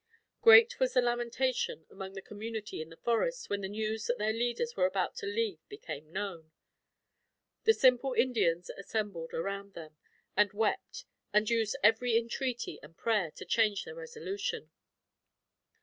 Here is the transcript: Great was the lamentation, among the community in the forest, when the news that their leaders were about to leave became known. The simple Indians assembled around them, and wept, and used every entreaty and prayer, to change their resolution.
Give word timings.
Great 0.41 0.79
was 0.79 0.95
the 0.95 0.99
lamentation, 1.01 1.85
among 1.91 2.13
the 2.13 2.23
community 2.23 2.81
in 2.81 2.89
the 2.89 2.97
forest, 2.97 3.51
when 3.51 3.61
the 3.61 3.69
news 3.69 4.07
that 4.07 4.17
their 4.17 4.33
leaders 4.33 4.75
were 4.75 4.87
about 4.87 5.15
to 5.15 5.27
leave 5.27 5.59
became 5.69 6.11
known. 6.11 6.51
The 7.65 7.75
simple 7.75 8.13
Indians 8.13 8.71
assembled 8.71 9.31
around 9.31 9.75
them, 9.75 9.97
and 10.35 10.53
wept, 10.53 11.05
and 11.31 11.47
used 11.47 11.77
every 11.83 12.17
entreaty 12.17 12.79
and 12.81 12.97
prayer, 12.97 13.29
to 13.35 13.45
change 13.45 13.85
their 13.85 13.93
resolution. 13.93 14.71